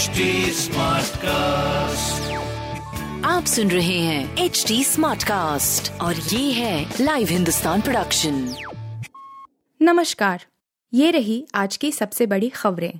HD 0.00 0.24
cast 1.22 2.30
आप 3.26 3.44
सुन 3.44 3.70
रहे 3.70 3.98
हैं 3.98 4.36
एच 4.44 4.64
डी 4.68 4.84
स्मार्ट 4.84 5.22
कास्ट 5.22 5.90
और 6.00 6.14
ये 6.14 6.52
है 6.52 6.94
लाइव 7.00 7.28
हिंदुस्तान 7.30 7.80
प्रोडक्शन 7.80 8.54
नमस्कार 9.80 10.44
ये 10.92 11.10
रही 11.10 11.44
आज 11.54 11.76
की 11.76 11.92
सबसे 11.92 12.26
बड़ी 12.26 12.48
खबरें। 12.48 12.92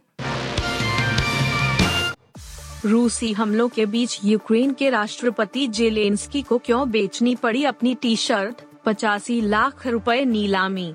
रूसी 2.85 3.33
हमलों 3.33 3.69
के 3.69 3.87
बीच 3.87 4.19
यूक्रेन 4.25 4.73
के 4.73 4.91
राष्ट्रपति 4.91 5.67
जेलेंस्की 5.69 6.43
को 6.43 6.59
क्यों 6.59 6.91
बेचनी 6.91 7.35
पड़ी 7.35 7.65
अपनी 7.65 7.95
टी 7.95 8.17
शर्ट 8.17 8.61
पचासी 8.87 9.41
लाख 9.41 9.87
रुपए 9.87 10.25
नीलामी 10.25 10.95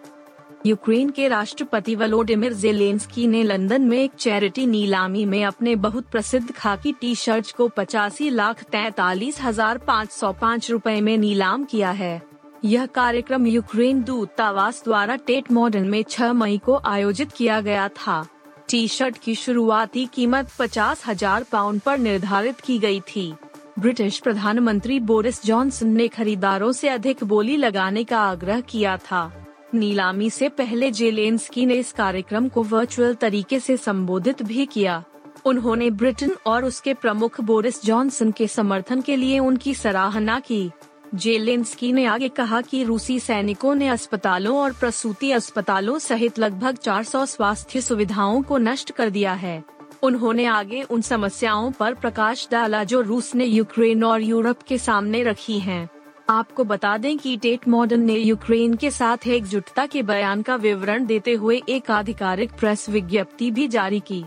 यूक्रेन 0.66 1.10
के 1.10 1.28
राष्ट्रपति 1.28 1.94
वलोडिमिर 1.96 2.54
जेलेंस्की 2.54 3.26
ने 3.28 3.42
लंदन 3.44 3.82
में 3.82 3.98
एक 3.98 4.12
चैरिटी 4.20 4.66
नीलामी 4.66 5.26
में 5.26 5.44
अपने 5.46 5.76
बहुत 5.76 6.06
प्रसिद्ध 6.12 6.52
खाकी 6.52 6.94
टी 7.02 7.14
शर्ट 7.16 7.52
को 7.52 7.68
पचासी 7.68 8.30
लाख 8.30 8.64
तैतालीस 8.64 9.42
हज़ार 9.42 9.78
पाँच 9.78 10.12
सौ 10.12 10.32
पाँच 10.34 10.72
रूपए 10.72 11.00
में 11.02 11.18
नीलाम 11.18 11.66
किया 11.66 11.92
है। 11.92 12.22
यह 12.66 12.86
कार्यक्रम 12.86 13.48
यूक्रेन 13.48 14.02
दूतावास 14.04 14.84
द्वारा 14.84 15.16
टेट 15.18 15.52
मॉडर्न 15.52 15.88
में 15.90 16.04
6 16.04 16.34
मई 16.34 16.58
को 16.58 16.80
आयोजित 16.86 17.32
किया 17.32 17.62
गया 17.62 17.88
था। 17.98 18.26
टी 18.70 18.88
शर्ट 18.88 19.18
की 19.18 19.36
शुरुआती 19.36 20.06
कीमत 20.06 20.50
पचास 20.60 21.08
हज़ार 21.08 21.46
पाउंड 21.52 21.82
पर 21.82 21.98
निर्धारित 22.00 22.60
की 22.60 22.80
गई 22.80 23.00
थी। 23.08 23.34
ब्रिटिश 23.80 24.20
प्रधानमंत्री 24.20 25.00
बोरिस 25.00 25.46
जॉनसन 25.46 25.88
ने 25.88 26.08
खरीदारों 26.10 26.72
से 26.72 26.90
अधिक 26.90 27.24
बोली 27.24 27.58
लगाने 27.58 28.04
का 28.04 28.20
आग्रह 28.22 28.62
किया 28.62 28.98
था। 29.02 29.32
नीलामी 29.74 30.30
से 30.30 30.50
पहले 30.50 30.92
जेलेंस्की 30.92 31.66
ने 31.66 31.74
इस 31.74 31.92
कार्यक्रम 31.92 32.48
को 32.48 32.64
वर्चुअल 32.64 33.16
तरीके 33.16 33.60
से 33.60 33.78
संबोधित 33.78 34.44
भी 34.44 34.66
किया। 34.66 35.04
उन्होंने 35.46 35.90
ब्रिटेन 35.90 36.36
और 36.46 36.66
उसके 36.66 36.94
प्रमुख 36.94 37.42
बोरिस 37.42 37.86
जॉनसन 37.86 38.32
के 38.32 38.48
समर्थन 38.48 39.02
के 39.02 39.16
लिए 39.16 39.40
उनकी 39.40 39.74
सराहना 39.74 40.40
की। 40.40 40.72
जेलेंस्की 41.16 41.94
ने 41.94 42.06
आगे 42.06 42.30
कहा 42.30 42.62
कि 42.62 42.84
रूसी 42.84 43.20
सैनिकों 43.20 43.76
ने 43.76 43.88
अस्पतालों 43.88 44.58
और 44.58 44.74
प्रसूति 44.74 45.32
अस्पतालों 45.32 46.00
सहित 46.00 46.40
लगभग 46.40 46.76
400 46.76 47.26
स्वास्थ्य 47.26 47.82
सुविधाओं 47.82 48.42
को 48.42 48.58
नष्ट 48.58 48.92
कर 48.92 49.10
दिया 49.10 49.34
है। 49.34 49.64
उन्होंने 50.04 50.46
आगे 50.46 50.82
उन 50.82 51.02
समस्याओं 51.02 51.72
पर 51.72 51.94
प्रकाश 51.94 52.48
डाला 52.52 52.84
जो 52.84 53.02
रूस 53.02 53.36
ने 53.36 53.46
यूक्रेन 53.46 54.04
और 54.04 54.22
यूरोप 54.22 54.62
के 54.62 54.78
सामने 54.78 55.24
रखी 55.24 55.60
हैं। 55.60 55.90
आपको 56.30 56.64
बता 56.64 56.98
दें 56.98 57.18
कि 57.18 57.38
टेट 57.38 57.68
मॉडर्न 57.68 58.02
ने 58.02 58.14
यूक्रेन 58.14 58.76
के 58.76 58.92
साथ 58.92 59.28
एकजुटता 59.28 59.86
के 59.86 60.04
बयान 60.04 60.42
का 60.42 60.56
विवरण 60.56 61.06
देते 61.06 61.34
हुए 61.34 61.62
एक 61.70 61.92
आधिकारिक 61.92 62.52
प्रेस 62.52 62.90
विज्ञप्ति 62.90 63.52
भी 63.52 63.68
जारी 63.68 64.00
की। 64.00 64.24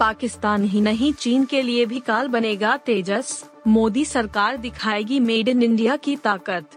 पाकिस्तान 0.00 0.64
ही 0.64 0.80
नहीं, 0.80 1.12
चीन 1.12 1.44
के 1.44 1.62
लिए 1.62 1.86
भी 1.86 2.00
काल 2.00 2.28
बनेगा 2.28 2.76
तेजस, 2.76 3.44
मोदी 3.66 4.04
सरकार 4.04 4.56
दिखाएगी 4.56 5.20
मेड 5.20 5.48
इन 5.48 5.62
इंडिया 5.62 5.96
की 5.96 6.16
ताकत। 6.16 6.70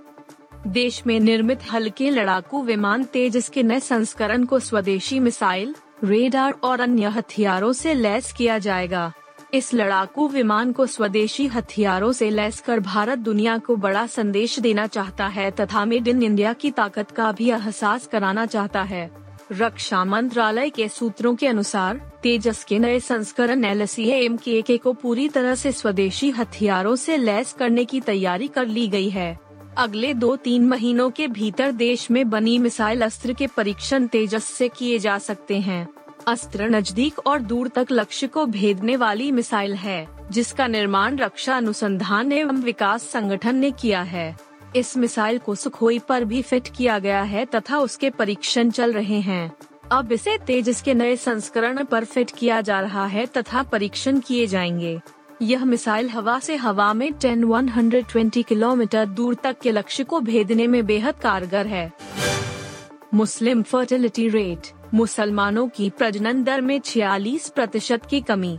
देश 0.67 1.03
में 1.07 1.19
निर्मित 1.19 1.59
हल्के 1.71 2.09
लड़ाकू 2.09 2.63
विमान 2.63 3.03
तेजस 3.03 3.49
के 3.49 3.63
नए 3.63 3.79
संस्करण 3.79 4.43
को 4.43 4.59
स्वदेशी 4.59 5.19
मिसाइल, 5.19 5.75
रेडार 6.03 6.53
और 6.63 6.79
अन्य 6.79 7.05
हथियारों 7.05 7.73
से 7.73 7.93
लैस 7.93 8.33
किया 8.33 8.57
जाएगा। 8.57 9.13
इस 9.53 9.73
लड़ाकू 9.73 10.27
विमान 10.27 10.71
को 10.71 10.85
स्वदेशी 10.85 11.47
हथियारों 11.47 12.11
से 12.11 12.29
लैस 12.29 12.59
कर 12.61 12.79
भारत 12.79 13.17
दुनिया 13.17 13.57
को 13.57 13.75
बड़ा 13.75 14.07
संदेश 14.07 14.59
देना 14.59 14.87
चाहता 14.87 15.27
है 15.27 15.51
तथा 15.51 15.85
मेड 15.85 16.07
इन 16.07 16.23
इंडिया 16.23 16.53
की 16.53 16.71
ताकत 16.71 17.11
का 17.11 17.31
भी 17.31 17.49
एहसास 17.49 18.07
कराना 18.07 18.45
चाहता 18.45 18.81
है। 18.81 19.11
रक्षा 19.51 20.05
मंत्रालय 20.05 20.69
के 20.69 20.87
सूत्रों 20.87 21.35
के 21.35 21.47
अनुसार, 21.47 22.11
तेजस 22.23 22.63
के 22.63 22.79
नए 22.79 22.99
संस्करण 22.99 23.65
एल 23.65 23.85
सी 23.85 24.09
एम 24.09 24.37
के 24.37 24.51
एक 24.51 24.83
को 24.83 24.93
पूरी 24.93 25.29
तरह 25.29 25.55
से 25.55 25.71
स्वदेशी 25.71 26.29
हथियारों 26.29 26.95
से 26.95 27.17
लैस 27.17 27.53
करने 27.53 27.85
की 27.85 28.01
तैयारी 28.01 28.47
कर 28.47 28.67
ली 28.67 28.87
गई 28.87 29.09
है। 29.09 29.39
अगले 29.77 30.13
दो 30.13 30.35
तीन 30.35 30.65
महीनों 30.65 31.09
के 31.09 31.27
भीतर 31.27 31.71
देश 31.71 32.11
में 32.11 32.29
बनी 32.29 32.57
मिसाइल 32.57 33.01
अस्त्र 33.01 33.33
के 33.33 33.47
परीक्षण 33.47 34.07
तेजस 34.07 34.43
से 34.43 34.67
किए 34.67 34.99
जा 34.99 35.17
सकते 35.17 35.59
हैं। 35.59 35.87
अस्त्र 36.27 36.63
नज़दीक 36.69 37.19
और 37.19 37.39
दूर 37.39 37.67
तक 37.67 37.87
लक्ष्य 37.91 38.27
को 38.27 38.45
भेदने 38.45 38.95
वाली 38.95 39.31
मिसाइल 39.31 39.73
है, 39.73 40.07
जिसका 40.31 40.67
निर्माण 40.67 41.17
रक्षा 41.17 41.57
अनुसंधान 41.57 42.31
एवं 42.31 42.57
विकास 42.61 43.03
संगठन 43.03 43.55
ने 43.55 43.71
किया 43.71 44.01
है। 44.01 44.37
इस 44.75 44.97
मिसाइल 44.97 45.37
को 45.37 45.55
सुखोई 45.55 45.99
पर 45.99 46.23
भी 46.23 46.41
फिट 46.41 46.67
किया 46.77 46.99
गया 46.99 47.21
है 47.21 47.45
तथा 47.45 47.77
उसके 47.77 48.09
परीक्षण 48.09 48.69
चल 48.69 48.93
रहे 48.93 49.19
हैं। 49.19 49.51
अब 49.91 50.11
इसे 50.11 50.37
तेजस 50.37 50.81
के 50.81 50.93
नए 50.93 51.15
संस्करण 51.15 51.83
पर 51.83 52.05
फिट 52.05 52.31
किया 52.31 52.61
जा 52.61 52.79
रहा 52.79 53.05
है 53.05 53.25
तथा 53.25 53.63
परीक्षण 53.63 54.19
किए 54.19 54.47
जाएँगे। 54.47 54.99
यह 55.41 55.65
मिसाइल 55.65 56.09
हवा 56.09 56.39
से 56.39 56.55
हवा 56.55 56.93
में 56.93 57.13
10 57.13 57.43
120 57.43 58.43
किलोमीटर 58.43 59.05
दूर 59.05 59.35
तक 59.35 59.59
के 59.59 59.71
लक्ष्य 59.71 60.03
को 60.03 60.19
भेदने 60.19 60.67
में 60.67 60.85
बेहद 60.85 61.15
कारगर 61.15 61.67
है। 61.67 61.91
मुस्लिम 63.13 63.61
फर्टिलिटी 63.63 64.29
रेट 64.29 64.76
मुसलमानों 64.93 65.67
की 65.67 65.89
प्रजनन 65.89 66.43
दर 66.43 66.61
में 66.61 66.79
46 66.79 67.49
प्रतिशत 67.49 68.05
की 68.05 68.21
कमी। 68.21 68.57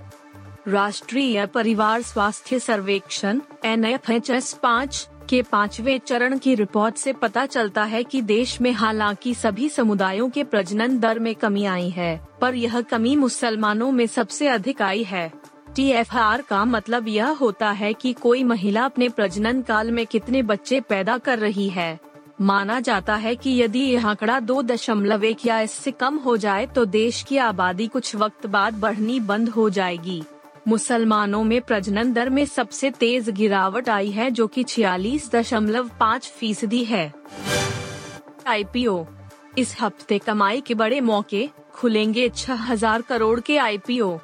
राष्ट्रीय 0.68 1.46
परिवार 1.46 2.02
स्वास्थ्य 2.02 2.58
सर्वेक्षण 2.58 3.40
एन 3.64 3.84
एफ़ 3.84 4.12
एच 4.12 4.30
एस 4.30 4.52
पाँच 4.52 5.08
के 5.30 5.42
पांचवे 5.42 5.98
चरण 5.98 6.38
की 6.38 6.54
रिपोर्ट 6.54 6.96
से 6.96 7.12
पता 7.12 7.46
चलता 7.46 7.84
है 7.84 8.02
कि 8.04 8.22
देश 8.22 8.60
में 8.60 8.72
हालाँकि 8.72 9.34
सभी 9.34 9.68
समुदायों 9.68 10.30
के 10.30 10.44
प्रजनन 10.44 10.98
दर 10.98 11.18
में 11.18 11.34
कमी 11.34 11.64
आई 11.64 11.88
है, 11.90 12.20
पर 12.40 12.54
यह 12.54 12.80
कमी 12.80 13.16
मुसलमानों 13.16 13.92
में 13.92 14.06
सबसे 14.06 14.48
अधिक 14.48 14.82
आई 14.82 15.02
है। 15.02 15.32
टी 15.76 15.88
एफ़ 15.88 16.16
आर 16.16 16.42
का 16.42 16.64
मतलब 16.64 17.08
यह 17.08 17.28
होता 17.30 17.70
है 17.70 17.92
कि 17.92 18.12
कोई 18.12 18.44
महिला 18.44 18.84
अपने 18.84 19.08
प्रजनन 19.08 19.62
काल 19.62 19.90
में 19.90 20.06
कितने 20.06 20.42
बच्चे 20.42 20.80
पैदा 20.80 21.18
कर 21.18 21.38
रही 21.38 21.68
है। 21.68 21.98
माना 22.40 22.78
जाता 22.80 23.14
है 23.16 23.34
कि 23.36 23.50
यदि 23.52 23.80
यह 23.80 24.06
आंकड़ा 24.08 24.38
दो 24.40 24.62
दशमलव 24.62 25.24
एक 25.24 25.46
या 25.46 25.60
इससे 25.60 25.90
कम 25.90 26.16
हो 26.16 26.36
जाए 26.36 26.66
तो 26.66 26.84
देश 26.84 27.22
की 27.22 27.36
आबादी 27.36 27.86
कुछ 27.86 28.14
वक्त 28.16 28.46
बाद 28.46 28.74
बढ़नी 28.74 29.18
बंद 29.20 29.48
हो 29.48 29.68
जाएगी। 29.70 30.22
मुसलमानों 30.68 31.42
में 31.44 31.60
प्रजनन 31.60 32.12
दर 32.12 32.30
में 32.30 32.44
सबसे 32.46 32.90
तेज 32.90 33.30
गिरावट 33.30 33.88
आई 33.88 34.10
है 34.10 34.30
जो 34.30 34.46
कि 34.46 34.64
छियालीस 34.64 35.30
दशमलव 35.32 35.90
पाँच 36.00 36.30
फ़ीसदी 36.30 36.84
है। 36.84 37.12
आईपीओ। 38.46 39.04
इस 39.58 39.76
हफ़्ते 39.80 40.18
कमाई 40.18 40.60
के 40.60 40.74
बड़े 40.74 41.00
मौके 41.00 41.48
खुलेंगे 41.74 42.28
छह 42.28 42.64
हज़ार 42.64 43.02
करोड़ 43.02 43.38
के 43.40 43.58
आईपीओ। 43.58 44.18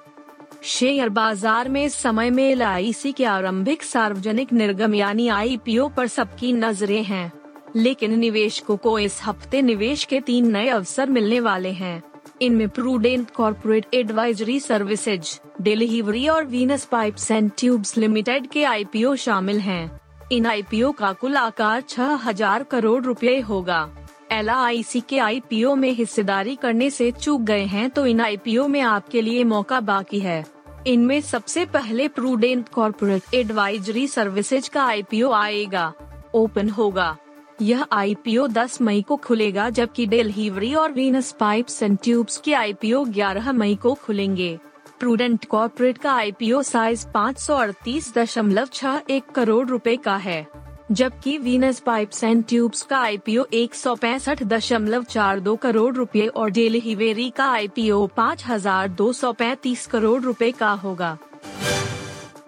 शेयर 0.65 1.09
बाज़ार 1.11 1.69
में 1.69 1.85
इस 1.85 1.95
समय 1.95 2.31
में 2.31 2.45
एल 2.45 2.93
के 3.07 3.25
आरंभिक 3.27 3.83
सार्वजनिक 3.83 4.53
निर्गम 4.53 4.95
यानी 4.95 5.29
आईपीओ 5.31 5.89
पर 5.89 6.07
सबकी 6.09 6.53
नज़रें 6.53 7.03
हैं। 7.05 7.33
लेकिन 7.77 8.19
निवेशकों 8.19 8.77
को 8.77 8.99
इस 8.99 9.21
हफ़्ते 9.25 9.63
निवेश 9.63 10.05
के 10.05 10.21
तीन 10.21 10.51
नए 10.51 10.69
अवसर 10.69 11.11
मिलने 11.11 11.41
वाले 11.41 11.71
हैं। 11.73 12.03
इनमें 12.43 12.69
Prudent 12.69 13.31
Corporate 13.31 13.95
Advisory 13.95 14.59
Services 14.61 15.39
Delhivery 15.63 16.27
और 16.29 16.45
Venus 16.45 16.85
Pipes 16.85 17.31
and 17.31 17.51
Tubes 17.59 17.97
Limited 17.97 18.47
के 18.47 18.65
आईपीओ 18.65 19.15
शामिल 19.17 19.59
हैं। 19.61 20.01
इन 20.33 20.47
आईपीओ 20.47 20.93
का 20.93 21.13
कुल 21.13 21.37
आकार 21.37 21.81
छह 21.81 22.15
हज़ार 22.25 22.63
करोड़ 22.63 23.03
रुपए 23.05 23.39
होगा। 23.41 23.89
एलआईसी 24.33 25.01
के 25.01 25.19
आईपीओ 25.19 25.75
में 25.75 25.91
हिस्सेदारी 25.91 26.55
करने 26.57 26.91
से 26.91 27.11
चूक 27.13 27.41
गए 27.41 27.65
हैं 27.67 27.89
तो 27.91 28.07
इन 28.07 28.21
आईपीओ 28.21 28.67
में 28.69 28.81
आपके 28.83 29.23
लिए 29.23 29.45
मौका 29.45 29.81
बाकी 29.83 30.21
है। 30.21 30.45
इनमें 30.87 31.21
सबसे 31.23 31.65
पहले 31.67 32.09
प्रूडेंट 32.09 32.69
कॉरपोरेट 32.69 33.35
एडवाइजरी 33.35 34.07
सर्विसेज़ 34.07 34.71
का 34.71 34.85
आईपीओ 34.85 35.31
आएगा। 35.33 35.93
ओपन 36.35 36.69
होगा। 36.71 37.17
यह 37.59 37.85
आईपीओ 37.93 38.47
10 38.49 38.81
मई 38.83 39.03
को 39.03 39.17
खुलेगा, 39.17 39.69
जबकि 39.71 40.07
डेलहीवरी 40.07 40.73
और 40.75 40.93
वीनस 40.93 41.31
पाइप्स 41.33 41.83
एंड 41.83 41.99
ट्यूब्स 42.03 42.41
के 42.45 42.55
आईपीओ 42.55 43.05
11 43.07 43.53
मई 43.53 43.75
को 43.75 43.95
खुलेंगे। 43.97 44.59
प्रूडेंट 45.01 45.45
कॉर्पोरेट 45.45 45.99
का 45.99 46.13
आईपीओ 46.13 46.63
साइज़ 46.63 47.07
पाँच 47.15 47.39
सौ 47.39 47.57
अड़तीस 47.57 48.13
दशमलव 48.15 48.69
छह 48.73 49.01
एक 49.11 49.31
करोड़ 49.35 49.67
रुपए 49.69 49.97
का 49.97 50.17
है, 50.17 50.47
जबकि 50.93 51.37
वीनस 51.39 51.81
पाइप्स 51.81 52.25
एंड 52.25 52.45
ट्यूब्स 52.45 52.83
का 52.83 52.99
आईपीओ 52.99 53.45
एक 53.55 53.75
सौ 53.75 53.95
पैंसठ 53.97 54.43
दशमलव 54.45 55.05
चार 55.05 55.41
दो 55.41 55.55
करोड़ 55.57 55.95
रुपए 55.95 56.27
और 56.27 56.51
डेलहीवेरी 56.51 57.29
का 57.31 57.47
आईपीओ 57.47 58.07
पाँच 58.17 58.45
हज़ार 58.47 58.89
दो 58.91 59.13
सौ 59.13 59.33
पैंतीस 59.35 59.87
करोड़ 59.87 60.21
रुपए 60.23 60.51
का 60.53 60.73
होगा। 60.75 61.17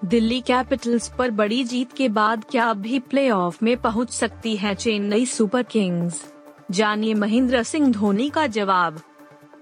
दिल्ली 0.06 0.41
कैपिटल्स 0.41 1.12
पर 1.19 1.31
बड़ी 1.31 1.64
जीत 1.64 1.93
के 1.93 2.08
बाद 2.08 2.44
क्या 2.50 2.64
अब 2.64 2.76
भी 2.76 2.99
प्लेऑफ 2.99 3.62
में 3.62 3.76
पहुँच 3.76 4.11
सकती 4.11 4.56
है 4.56 4.75
चेन्नई 4.75 5.26
सुपर 5.26 5.62
किंग्स? 5.62 6.32
जानिए 6.70 7.14
महेंद्र 7.14 7.62
सिंह 7.62 7.93
धोनी 7.93 8.31
का 8.31 8.47
जवाब। 8.47 9.00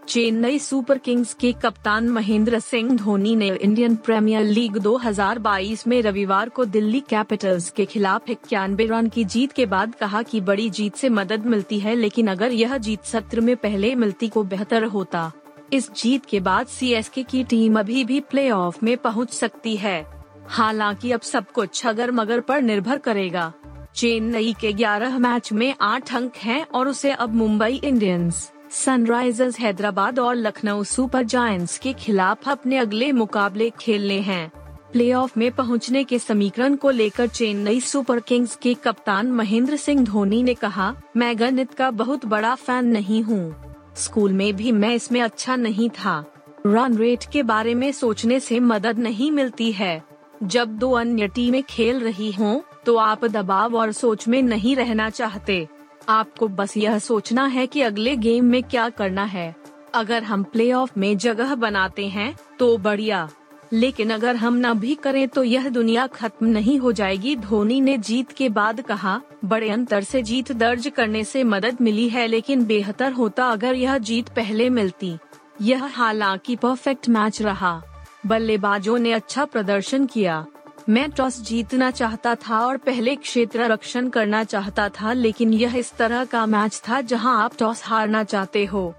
चेन्नई 0.08 0.58
सुपर 0.58 0.99
किंग्स 0.99 1.35
के 1.35 1.52
कप्तान 1.52 2.08
महेंद्र 2.08 2.61
सिंह 2.61 2.96
धोनी 2.96 3.37
ने 3.37 3.49
इंडियन 3.49 3.96
प्रीमियर 3.96 4.44
लीग 4.44 4.76
2022 4.76 5.87
में 5.87 6.02
रविवार 6.02 6.49
को 6.49 6.64
दिल्ली 6.64 7.00
कैपिटल्स 7.00 7.70
के 7.70 7.85
खिलाफ 7.85 8.31
इक्यानवे 8.31 8.87
रन 8.87 9.08
की 9.08 9.25
जीत 9.25 9.52
के 9.52 9.67
बाद 9.67 9.94
कहा 9.94 10.23
कि 10.23 10.40
बड़ी 10.40 10.70
जीत 10.70 10.94
से 10.94 11.08
मदद 11.08 11.47
मिलती 11.47 11.79
है 11.79 11.94
लेकिन 11.94 12.26
अगर 12.26 12.52
यह 12.52 12.76
जीत 12.76 13.05
सत्र 13.05 13.40
में 13.40 13.56
पहले 13.56 13.94
मिलती 13.94 14.29
को 14.29 14.43
बेहतर 14.43 14.85
होता। 14.85 15.32
इस 15.73 15.93
जीत 15.93 16.25
के 16.25 16.40
बाद 16.40 16.67
सीएसके 16.67 17.23
की 17.23 17.44
टीम 17.44 17.81
अभी 17.81 18.05
भी 18.05 18.20
प्लेऑफ 18.20 18.82
में 18.82 18.97
पहुँच 18.97 19.31
सकती 19.31 19.76
है। 19.76 20.13
हालाँकि 20.49 21.12
अब 21.12 21.20
सब 21.20 21.50
कुछ 21.52 21.87
अगर 21.87 22.11
मगर 22.11 22.41
पर 22.41 22.62
निर्भर 22.62 22.99
करेगा। 22.99 23.52
चेन्नई 23.94 24.55
के 24.61 24.73
11 24.73 25.19
मैच 25.19 25.52
में 25.52 25.75
8 25.81 26.14
अंक 26.14 26.37
हैं 26.37 26.67
और 26.75 26.88
उसे 26.88 27.11
अब 27.11 27.35
मुंबई 27.35 27.81
इंडियंस, 27.85 28.52
सनराइजर्स 28.70 29.58
हैदराबाद 29.58 30.19
और 30.19 30.35
लखनऊ 30.35 30.85
सुपर 30.85 31.23
जायंट्स 31.23 31.79
के 31.79 31.93
खिलाफ 31.93 32.49
अपने 32.49 32.79
अगले 32.79 33.12
मुकाबले 33.12 33.70
खेलने 33.81 34.20
हैं। 34.20 34.52
प्लेऑफ 34.93 35.37
में 35.37 35.52
पहुँचने 35.52 36.05
के 36.05 36.19
समीकरण 36.19 36.76
को 36.76 36.90
लेकर 36.90 37.26
चेन्नई 37.26 37.81
सुपर 37.81 38.20
किंग्स 38.20 38.56
के 38.56 38.75
कप्तान 38.75 39.32
महेंद्र 39.32 39.76
सिंह 39.76 40.05
धोनी 40.05 40.43
ने 40.43 40.55
कहा, 40.55 40.94
मैं 41.17 41.38
गणित 41.38 41.75
का 41.75 41.90
बहुत 41.90 42.26
बड़ा 42.26 42.55
फ़ैन 42.55 42.85
नहीं 42.85 43.23
हूँ। 43.23 43.75
स्कूल 43.97 44.32
में 44.32 44.56
भी 44.56 44.73
मैं 44.73 44.94
इसमें 44.94 45.20
अच्छा 45.20 45.56
नहीं 45.56 45.90
था। 45.90 46.25
रन 46.67 46.97
रेट 46.97 47.25
के 47.32 47.43
बारे 47.43 47.75
में 47.75 47.93
सोचने 47.93 48.40
से 48.40 48.61
मदद 48.61 48.99
नहीं 48.99 49.31
मिलती 49.32 49.73
है। 49.73 50.13
जब 50.44 50.69
दो 50.69 50.91
अन्य 50.93 51.29
टीमें 51.29 51.62
खेल 51.62 52.00
रही 52.00 52.32
हों, 52.32 52.61
तो 52.87 52.96
आप 52.96 53.25
दबाव 53.25 53.76
और 53.76 53.93
सोच 53.93 54.29
में 54.29 54.43
नहीं 54.43 54.76
रहना 54.76 55.11
चाहते। 55.11 55.69
आपको 56.08 56.49
बस 56.49 56.76
यह 56.76 56.99
सोचना 56.99 57.46
है 57.46 57.67
कि 57.67 57.81
अगले 57.81 58.17
गेम 58.17 58.44
में 58.44 58.62
क्या 58.62 58.88
करना 58.88 59.25
है। 59.25 59.55
अगर 59.94 60.23
हम 60.23 60.43
प्लेऑफ 60.43 60.99
में 60.99 61.17
जगह 61.19 61.55
बनाते 61.55 62.08
हैं 62.08 62.37
तो 62.58 62.76
बढ़िया। 62.79 63.29
लेकिन 63.73 64.11
अगर 64.11 64.37
हम 64.37 64.56
न 64.56 64.73
भी 64.75 64.94
करें 64.94 65.29
तो 65.29 65.43
यह 65.44 65.69
दुनिया 65.69 66.06
खत्म 66.06 66.47
नहीं 66.47 66.79
हो 66.79 66.93
जाएगी। 66.93 67.37
धोनी 67.37 67.81
ने 67.81 67.99
जीत 67.99 68.32
के 68.32 68.49
बाद 68.49 68.81
कहा 68.81 69.20
बड़े 69.44 69.70
अंतर 69.70 70.02
से 70.02 70.23
जीत 70.23 70.52
दर्ज 70.52 70.88
करने 70.88 71.25
से 71.25 71.44
मदद 71.44 71.79
मिली 71.81 72.08
है 72.08 72.26
लेकिन 72.26 72.64
बेहतर 72.64 73.12
होता 73.12 73.49
अगर 73.49 73.75
यह 73.75 73.99
जीत 73.99 74.29
पहले 74.29 74.70
मिलती। 74.70 75.17
यह 75.62 75.85
हालाँकि 75.85 76.56
परफेक्ट 76.56 77.08
मैच 77.08 77.43
रहा। 77.43 77.82
बल्लेबाजों 78.26 78.99
ने 78.99 79.12
अच्छा 79.12 79.44
प्रदर्शन 79.44 80.06
किया। 80.06 80.44
मैं 80.88 81.11
टॉस 81.11 81.41
जीतना 81.41 81.91
चाहता 81.91 82.35
था 82.35 82.59
और 82.67 82.76
पहले 82.76 83.15
क्षेत्र 83.17 83.71
रक्षण 83.73 84.09
करना 84.09 84.43
चाहता 84.44 84.88
था, 84.88 85.12
लेकिन 85.12 85.53
यह 85.53 85.76
इस 85.76 85.93
तरह 85.93 86.25
का 86.25 86.44
मैच 86.47 86.82
था 86.88 87.00
जहाँ 87.00 87.43
आप 87.44 87.53
टॉस 87.59 87.82
हारना 87.85 88.25
चाहते 88.25 88.65
हो। 88.65 88.94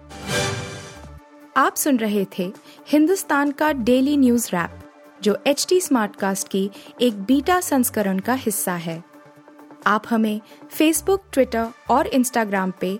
आप 1.57 1.75
सुन 1.75 1.97
रहे 1.97 2.25
थे 2.37 2.51
हिंदुस्तान 2.87 3.51
का 3.51 3.71
डेली 3.71 4.17
न्यूज़ 4.17 4.49
रैप, 4.53 4.79
जो 5.23 5.37
एच 5.47 5.65
टी 5.69 5.79
स्मार्टकास्ट 5.81 6.47
की 6.47 6.69
एक 7.01 7.21
बीटा 7.23 7.59
संस्करण 7.61 8.19
का 8.19 8.33
हिस्सा 8.33 8.73
है। 8.73 9.03
आप 9.87 10.03
हमें 10.09 10.41
फेसबुक 10.71 11.23
ट्विटर 11.33 11.67
और 11.89 12.07
इंस्टाग्राम 12.07 12.71
पे 12.81 12.99